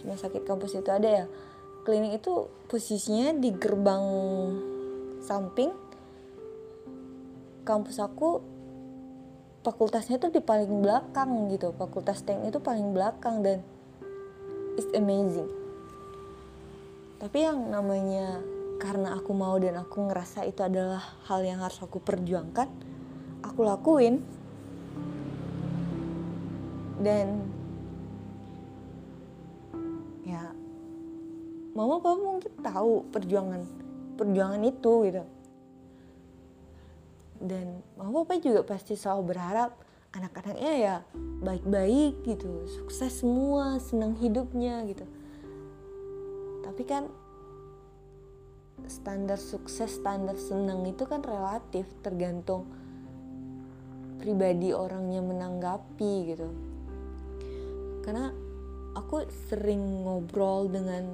rumah 0.02 0.18
sakit 0.18 0.42
kampus 0.42 0.76
itu 0.76 0.90
ada 0.90 1.08
ya. 1.08 1.26
Klinik 1.82 2.22
itu 2.22 2.50
posisinya 2.66 3.34
di 3.34 3.50
gerbang 3.54 4.04
samping. 5.22 5.70
Kampus 7.62 8.02
aku 8.02 8.42
fakultasnya 9.62 10.18
tuh 10.18 10.34
di 10.34 10.42
paling 10.42 10.82
belakang 10.82 11.50
gitu. 11.50 11.70
Fakultas 11.75 12.22
teknik 12.26 12.54
itu 12.54 12.61
paling 12.62 12.90
belakang 12.90 13.42
dan 13.42 13.62
it's 14.78 14.90
amazing. 14.94 15.50
Tapi 17.22 17.38
yang 17.46 17.70
namanya 17.70 18.42
karena 18.82 19.14
aku 19.14 19.30
mau 19.30 19.54
dan 19.62 19.78
aku 19.78 20.11
ngerasa 20.11 20.42
itu 20.42 20.58
adalah 20.66 20.99
hal 21.30 21.46
yang 21.46 21.62
harus 21.62 21.78
aku 21.78 22.02
perjuangkan 22.02 22.66
aku 23.46 23.62
lakuin 23.62 24.26
dan 27.02 27.42
ya 30.23 30.54
mama 31.75 31.99
papa 31.99 32.14
mungkin 32.14 32.52
tahu 32.62 32.92
perjuangan 33.11 33.62
perjuangan 34.14 34.62
itu 34.62 34.92
gitu. 35.11 35.23
Dan 37.42 37.82
mama 37.99 38.23
papa 38.23 38.38
juga 38.38 38.62
pasti 38.62 38.94
selalu 38.94 39.35
berharap 39.35 39.75
anak-anaknya 40.14 40.73
ya 40.78 40.97
baik-baik 41.42 42.23
gitu 42.23 42.71
sukses 42.71 43.18
semua 43.18 43.82
senang 43.82 44.14
hidupnya 44.23 44.87
gitu. 44.87 45.02
Tapi 46.62 46.82
kan 46.87 47.11
standar 48.87 49.42
sukses 49.42 49.99
standar 49.99 50.38
senang 50.38 50.87
itu 50.87 51.02
kan 51.02 51.18
relatif 51.23 51.87
tergantung 52.06 52.66
pribadi 54.23 54.71
orangnya 54.71 55.18
menanggapi 55.18 56.14
gitu 56.30 56.71
karena 58.02 58.35
aku 58.92 59.25
sering 59.49 60.04
ngobrol 60.04 60.68
dengan 60.68 61.06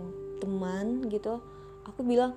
teman 0.43 1.07
gitu 1.13 1.39
aku 1.87 2.01
bilang 2.03 2.35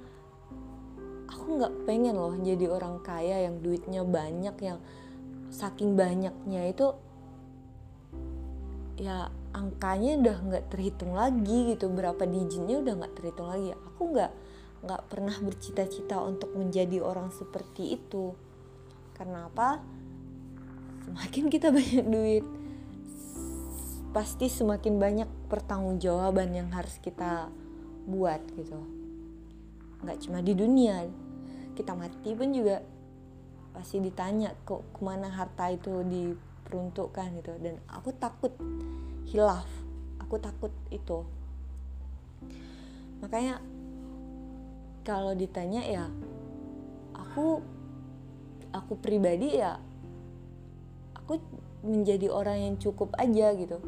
aku 1.32 1.58
nggak 1.58 1.74
pengen 1.88 2.16
loh 2.20 2.36
jadi 2.38 2.70
orang 2.70 3.02
kaya 3.02 3.48
yang 3.50 3.64
duitnya 3.64 4.06
banyak 4.06 4.56
yang 4.62 4.80
saking 5.52 5.96
banyaknya 5.96 6.72
itu 6.72 6.94
ya 9.02 9.34
angkanya 9.52 10.20
udah 10.20 10.38
nggak 10.48 10.66
terhitung 10.72 11.18
lagi 11.18 11.76
gitu 11.76 11.92
berapa 11.92 12.24
dijinya 12.24 12.80
udah 12.80 12.94
nggak 13.04 13.14
terhitung 13.18 13.48
lagi. 13.52 13.76
Aku 13.92 14.16
nggak 14.16 14.32
nggak 14.82 15.02
pernah 15.12 15.36
bercita-cita 15.42 16.18
untuk 16.24 16.54
menjadi 16.56 17.04
orang 17.04 17.30
seperti 17.36 18.00
itu. 18.00 18.34
Karena 19.14 19.52
apa? 19.52 19.82
Semakin 21.06 21.46
kita 21.52 21.70
banyak 21.74 22.06
duit 22.08 22.46
pasti 24.12 24.52
semakin 24.52 25.00
banyak 25.00 25.30
pertanggungjawaban 25.48 26.52
yang 26.52 26.70
harus 26.76 27.00
kita 27.00 27.48
buat 28.08 28.44
gitu. 28.60 28.80
Nggak 30.04 30.18
cuma 30.28 30.44
di 30.44 30.54
dunia 30.56 31.08
kita 31.72 31.96
mati 31.96 32.36
pun 32.36 32.52
juga 32.52 32.84
pasti 33.72 34.04
ditanya 34.04 34.52
kok 34.68 34.84
ke 34.92 35.00
mana 35.00 35.32
harta 35.32 35.72
itu 35.72 36.04
diperuntukkan? 36.04 37.40
Gitu. 37.40 37.54
Dan 37.64 37.80
aku 37.88 38.12
takut 38.12 38.52
hilaf 39.32 39.68
aku 40.32 40.36
takut 40.40 40.72
itu. 40.92 41.28
Makanya 43.20 43.60
kalau 45.04 45.36
ditanya 45.36 45.84
ya 45.84 46.06
aku 47.12 47.60
aku 48.72 48.94
pribadi 48.96 49.60
ya 49.60 49.76
aku 51.20 51.36
menjadi 51.84 52.32
orang 52.32 52.58
yang 52.64 52.76
cukup 52.80 53.12
aja 53.20 53.52
gitu 53.60 53.82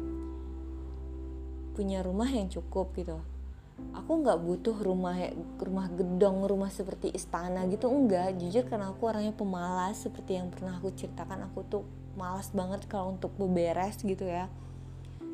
punya 1.74 2.00
rumah 2.06 2.30
yang 2.30 2.46
cukup 2.46 2.94
gitu. 2.94 3.18
Aku 3.90 4.22
nggak 4.22 4.38
butuh 4.38 4.76
rumah 4.78 5.18
rumah 5.58 5.90
gedong 5.90 6.46
rumah 6.46 6.70
seperti 6.70 7.10
istana 7.10 7.66
gitu 7.66 7.90
enggak. 7.90 8.38
Jujur 8.38 8.70
karena 8.70 8.94
aku 8.94 9.10
orangnya 9.10 9.34
pemalas 9.34 10.06
seperti 10.06 10.38
yang 10.38 10.54
pernah 10.54 10.78
aku 10.78 10.94
ceritakan 10.94 11.50
aku 11.50 11.66
tuh 11.66 11.82
malas 12.14 12.54
banget 12.54 12.86
kalau 12.86 13.18
untuk 13.18 13.34
beberes 13.34 13.98
gitu 14.06 14.22
ya. 14.22 14.46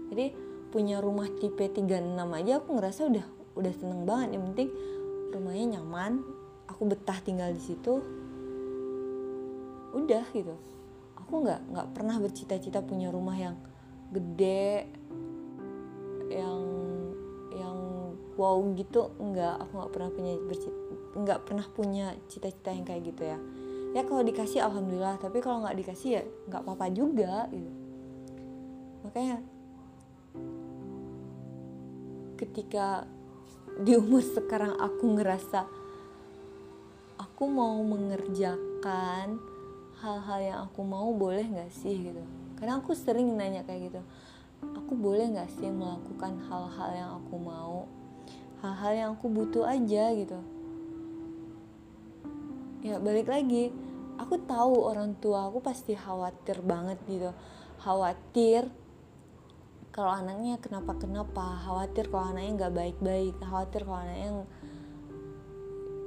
Jadi 0.09 0.33
punya 0.73 1.05
rumah 1.05 1.29
tipe 1.29 1.69
36 1.69 1.85
aja 2.17 2.53
aku 2.57 2.69
ngerasa 2.81 3.01
udah 3.13 3.27
udah 3.61 3.73
seneng 3.77 4.09
banget. 4.09 4.41
Yang 4.41 4.45
penting 4.53 4.69
rumahnya 5.37 5.67
nyaman 5.77 6.25
aku 6.65 6.83
betah 6.89 7.21
tinggal 7.21 7.53
di 7.53 7.61
situ. 7.61 8.01
Udah 9.93 10.25
gitu. 10.33 10.57
Aku 11.21 11.45
nggak 11.45 11.61
nggak 11.77 11.89
pernah 11.93 12.17
bercita-cita 12.17 12.81
punya 12.81 13.13
rumah 13.13 13.37
yang 13.37 13.61
gede 14.11 15.00
yang 16.31 16.63
yang 17.51 17.79
wow 18.39 18.57
gitu 18.79 19.11
nggak 19.19 19.55
aku 19.67 19.73
nggak 19.83 19.93
pernah 19.93 20.11
punya 20.15 20.35
nggak 21.11 21.41
pernah 21.43 21.67
punya 21.67 22.07
cita-cita 22.31 22.71
yang 22.71 22.87
kayak 22.87 23.03
gitu 23.11 23.23
ya. 23.27 23.39
Ya 23.91 24.07
kalau 24.07 24.23
dikasih 24.23 24.63
alhamdulillah. 24.63 25.19
Tapi 25.19 25.43
kalau 25.43 25.67
nggak 25.67 25.77
dikasih 25.83 26.11
ya 26.15 26.23
nggak 26.47 26.63
apa-apa 26.63 26.87
juga 26.95 27.51
gitu. 27.51 27.71
Makanya 29.03 29.37
ketika 32.39 33.05
di 33.83 33.99
umur 33.99 34.23
sekarang 34.23 34.79
aku 34.79 35.05
ngerasa 35.19 35.67
aku 37.19 37.45
mau 37.51 37.77
mengerjakan 37.83 39.37
hal-hal 40.01 40.41
yang 40.41 40.59
aku 40.65 40.81
mau 40.87 41.11
boleh 41.13 41.45
nggak 41.45 41.75
sih 41.75 41.99
gitu. 41.99 42.23
Karena 42.57 42.79
aku 42.79 42.95
sering 42.95 43.35
nanya 43.35 43.67
kayak 43.67 43.91
gitu 43.91 44.01
aku 44.91 44.93
boleh 44.99 45.31
nggak 45.31 45.51
sih 45.55 45.71
melakukan 45.71 46.35
hal-hal 46.51 46.91
yang 46.91 47.11
aku 47.23 47.35
mau? 47.39 47.87
Hal-hal 48.59 48.93
yang 48.93 49.09
aku 49.15 49.31
butuh 49.31 49.65
aja 49.65 50.11
gitu. 50.19 50.39
Ya 52.83 52.99
balik 52.99 53.31
lagi. 53.31 53.71
Aku 54.19 54.37
tahu 54.45 54.85
orang 54.85 55.17
tua 55.17 55.49
aku 55.49 55.63
pasti 55.63 55.95
khawatir 55.97 56.61
banget 56.61 56.99
gitu. 57.07 57.31
Khawatir 57.81 58.69
kalau 59.95 60.11
anaknya 60.11 60.59
kenapa 60.59 60.99
kenapa 60.99 61.61
khawatir 61.63 62.11
kalau 62.11 62.35
anaknya 62.35 62.67
nggak 62.67 62.75
baik-baik 62.75 63.35
khawatir 63.41 63.87
kalau 63.87 64.01
anaknya 64.03 64.31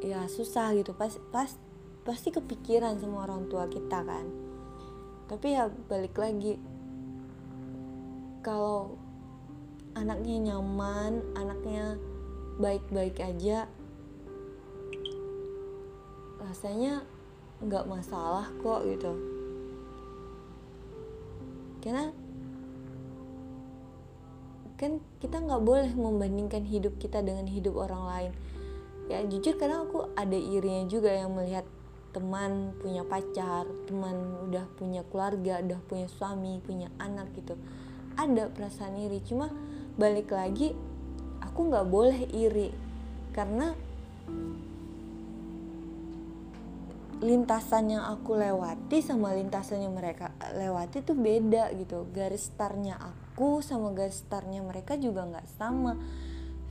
ya 0.03 0.27
susah 0.27 0.75
gitu. 0.75 0.91
Pas 0.91 1.15
pas 1.31 1.49
pasti 2.03 2.35
kepikiran 2.35 2.99
sama 2.99 3.23
orang 3.23 3.47
tua 3.47 3.71
kita 3.71 4.03
kan. 4.03 4.27
Tapi 5.31 5.55
ya 5.55 5.71
balik 5.87 6.19
lagi 6.19 6.72
kalau 8.43 8.99
anaknya 9.95 10.51
nyaman 10.51 11.23
anaknya 11.33 11.95
baik-baik 12.59 13.17
aja 13.23 13.65
rasanya 16.43 17.07
nggak 17.63 17.87
masalah 17.87 18.51
kok 18.59 18.83
gitu. 18.83 19.15
Karena 21.79 22.11
kan 24.75 24.99
kita 25.23 25.39
nggak 25.39 25.63
boleh 25.63 25.91
membandingkan 25.95 26.67
hidup 26.67 26.99
kita 26.99 27.23
dengan 27.23 27.47
hidup 27.47 27.79
orang 27.79 28.03
lain. 28.03 28.31
Ya 29.07 29.23
jujur 29.23 29.55
karena 29.55 29.87
aku 29.87 30.11
ada 30.19 30.35
irinya 30.35 30.83
juga 30.91 31.15
yang 31.15 31.31
melihat 31.31 31.63
teman 32.13 32.77
punya 32.77 33.01
pacar 33.01 33.65
teman 33.89 34.13
udah 34.45 34.69
punya 34.77 35.01
keluarga 35.09 35.65
udah 35.65 35.81
punya 35.89 36.05
suami 36.05 36.61
punya 36.61 36.93
anak 37.01 37.33
gitu 37.33 37.57
ada 38.17 38.49
perasaan 38.49 38.97
iri. 38.97 39.19
Cuma 39.25 39.49
balik 39.97 40.33
lagi 40.33 40.73
aku 41.41 41.59
nggak 41.69 41.87
boleh 41.87 42.21
iri. 42.33 42.69
Karena 43.33 43.73
lintasan 47.23 47.87
yang 47.87 48.03
aku 48.03 48.35
lewati 48.35 48.99
sama 48.99 49.31
lintasan 49.31 49.79
yang 49.79 49.95
mereka 49.95 50.35
lewati 50.59 50.99
tuh 50.99 51.15
beda 51.15 51.71
gitu. 51.79 52.03
Garis 52.11 52.51
startnya 52.51 52.99
aku 52.99 53.63
sama 53.63 53.95
garis 53.95 54.19
startnya 54.19 54.59
mereka 54.59 54.99
juga 54.99 55.23
nggak 55.23 55.47
sama. 55.55 55.95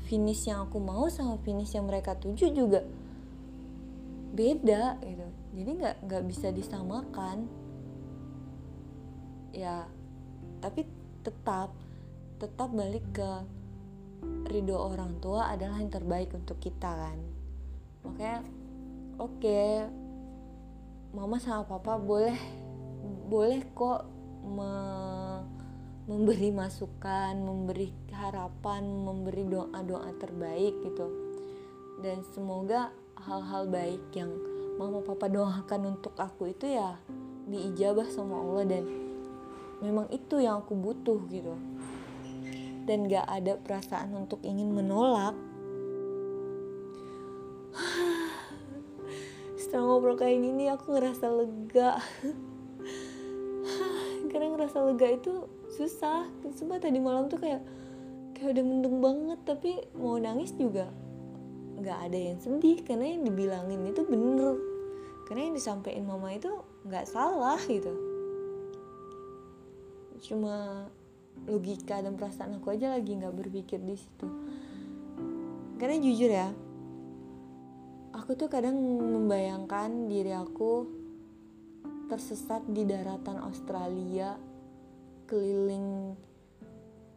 Finish 0.06 0.52
yang 0.52 0.68
aku 0.68 0.76
mau 0.76 1.08
sama 1.08 1.40
finish 1.40 1.72
yang 1.72 1.88
mereka 1.88 2.12
tuju 2.20 2.52
juga 2.52 2.84
beda 4.36 5.00
gitu. 5.00 5.26
Jadi 5.56 5.70
nggak 5.80 5.96
nggak 6.04 6.22
bisa 6.28 6.52
disamakan. 6.52 7.48
Ya 9.56 9.88
tapi 10.60 10.84
tetap 11.22 11.70
tetap 12.42 12.68
balik 12.74 13.06
ke 13.14 13.30
ridho 14.50 14.74
orang 14.74 15.18
tua 15.22 15.50
adalah 15.50 15.78
yang 15.78 15.90
terbaik 15.90 16.34
untuk 16.34 16.58
kita 16.58 16.90
kan? 16.90 17.18
Oke 18.02 18.26
okay, 19.18 19.86
mama 21.14 21.38
sama 21.38 21.62
papa 21.68 22.00
boleh 22.00 22.34
boleh 23.30 23.62
kok 23.76 24.04
me, 24.42 24.72
memberi 26.10 26.50
masukan 26.50 27.38
memberi 27.38 27.92
harapan 28.10 28.82
memberi 28.82 29.46
doa 29.46 29.78
doa 29.86 30.10
terbaik 30.18 30.74
gitu. 30.82 31.06
Dan 32.02 32.26
semoga 32.34 32.90
hal-hal 33.22 33.70
baik 33.70 34.02
yang 34.18 34.34
mama 34.76 35.04
papa 35.04 35.30
doakan 35.30 35.94
untuk 35.94 36.18
aku 36.18 36.50
itu 36.50 36.66
ya 36.74 36.98
diijabah 37.46 38.08
sama 38.10 38.42
Allah 38.42 38.64
dan 38.66 38.82
memang 39.82 40.06
itu 40.14 40.38
yang 40.38 40.62
aku 40.62 40.78
butuh 40.78 41.18
gitu. 41.26 41.58
Dan 42.86 43.10
gak 43.10 43.26
ada 43.26 43.58
perasaan 43.58 44.14
untuk 44.14 44.38
ingin 44.46 44.70
menolak. 44.70 45.34
Setelah 49.60 49.84
ngobrol 49.90 50.14
kayak 50.14 50.38
gini 50.38 50.70
aku 50.70 50.94
ngerasa 50.94 51.26
lega. 51.34 51.98
Karena 54.30 54.46
ngerasa 54.54 54.78
lega 54.86 55.08
itu 55.10 55.50
susah. 55.74 56.30
Sumpah 56.54 56.78
tadi 56.78 57.02
malam 57.02 57.26
tuh 57.26 57.42
kayak 57.42 57.62
kayak 58.38 58.54
udah 58.54 58.64
mendung 58.64 59.02
banget. 59.02 59.38
Tapi 59.42 59.82
mau 59.98 60.14
nangis 60.18 60.54
juga 60.54 60.86
nggak 61.82 61.98
ada 62.06 62.18
yang 62.18 62.38
sedih. 62.38 62.82
Karena 62.86 63.10
yang 63.10 63.26
dibilangin 63.26 63.82
itu 63.86 64.02
bener. 64.06 64.58
Karena 65.26 65.50
yang 65.50 65.54
disampaikan 65.54 66.06
mama 66.06 66.34
itu 66.34 66.50
nggak 66.82 67.06
salah 67.06 67.62
gitu 67.70 68.11
cuma 70.22 70.86
logika 71.50 71.98
dan 71.98 72.14
perasaan 72.14 72.62
aku 72.62 72.70
aja 72.70 72.94
lagi 72.94 73.18
nggak 73.18 73.34
berpikir 73.34 73.82
di 73.82 73.98
situ. 73.98 74.26
Karena 75.76 75.98
jujur 75.98 76.30
ya 76.30 76.48
aku 78.14 78.38
tuh 78.38 78.46
kadang 78.46 78.78
membayangkan 79.02 80.06
diri 80.06 80.30
aku 80.30 80.86
tersesat 82.06 82.62
di 82.70 82.86
daratan 82.86 83.42
Australia 83.42 84.38
keliling 85.26 86.14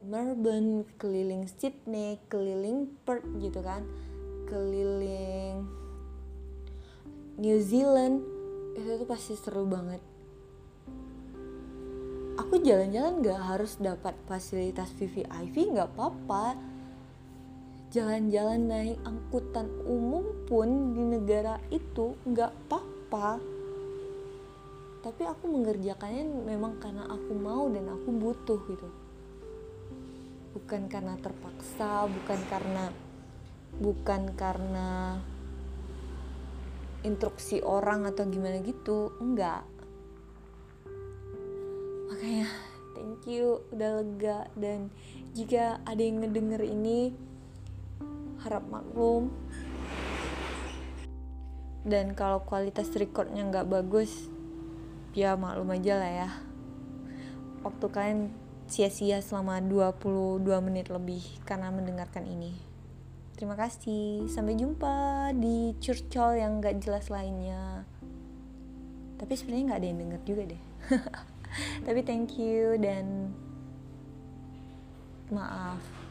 Melbourne, 0.05 0.85
keliling 0.97 1.45
Sydney, 1.49 2.17
keliling 2.31 2.89
Perth 3.03 3.27
gitu 3.41 3.59
kan 3.61 3.85
keliling 4.45 5.65
New 7.35 7.59
Zealand. 7.59 8.23
Itu 8.77 9.01
tuh 9.03 9.07
pasti 9.09 9.33
seru 9.35 9.67
banget 9.67 10.14
aku 12.45 12.62
jalan-jalan 12.62 13.25
gak 13.25 13.41
harus 13.41 13.73
dapat 13.81 14.13
fasilitas 14.29 14.93
VVIP 15.01 15.73
gak 15.73 15.89
apa-apa. 15.97 16.53
Jalan-jalan 17.89 18.69
naik 18.69 19.01
angkutan 19.01 19.65
umum 19.89 20.45
pun 20.45 20.93
di 20.93 21.01
negara 21.01 21.58
itu 21.73 22.13
gak 22.29 22.53
apa-apa. 22.53 23.41
Tapi 25.01 25.23
aku 25.25 25.45
mengerjakannya 25.58 26.45
memang 26.45 26.77
karena 26.77 27.10
aku 27.10 27.34
mau 27.34 27.65
dan 27.73 27.89
aku 27.89 28.13
butuh 28.13 28.62
gitu. 28.69 28.89
Bukan 30.53 30.86
karena 30.86 31.17
terpaksa 31.17 32.05
bukan 32.05 32.39
karena 32.45 32.93
bukan 33.81 34.21
karena 34.38 35.17
instruksi 37.01 37.65
orang 37.65 38.05
atau 38.05 38.29
gimana 38.29 38.62
gitu 38.62 39.17
enggak 39.17 39.74
makanya 42.07 42.47
thank 42.93 43.25
you 43.27 43.59
udah 43.75 44.01
lega 44.01 44.47
dan 44.55 44.93
jika 45.35 45.83
ada 45.83 46.01
yang 46.01 46.23
ngedenger 46.23 46.61
ini 46.63 47.11
harap 48.45 48.63
maklum 48.69 49.33
dan 51.85 52.17
kalau 52.17 52.41
kualitas 52.45 52.89
recordnya 52.93 53.45
nggak 53.45 53.69
bagus 53.69 54.29
ya 55.17 55.33
maklum 55.33 55.73
aja 55.73 55.97
lah 55.97 56.11
ya 56.11 56.29
waktu 57.65 57.85
kalian 57.89 58.19
sia-sia 58.65 59.21
selama 59.21 59.61
22 59.61 60.41
menit 60.65 60.89
lebih 60.89 61.21
karena 61.45 61.69
mendengarkan 61.69 62.25
ini 62.25 62.75
Terima 63.35 63.59
kasih. 63.59 64.31
Sampai 64.31 64.55
jumpa 64.55 65.27
di 65.35 65.75
curcol 65.83 66.39
yang 66.39 66.63
gak 66.63 66.79
jelas 66.79 67.11
lainnya. 67.11 67.83
Tapi 69.19 69.33
sebenarnya 69.35 69.75
gak 69.75 69.79
ada 69.83 69.87
yang 69.91 69.99
denger 69.99 70.21
juga 70.23 70.43
deh. 70.55 70.63
Tapi 71.83 72.01
thank 72.03 72.35
you 72.37 72.75
dan 72.77 73.31
maaf 75.31 76.04